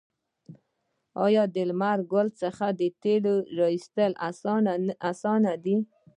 آیا 1.25 1.43
د 1.55 1.57
لمر 1.69 1.99
ګل 2.11 2.27
څخه 2.41 2.65
د 2.79 2.81
تیلو 3.01 3.63
ایستل 3.73 4.11
اسانه 5.11 5.53
دي؟ 5.63 5.77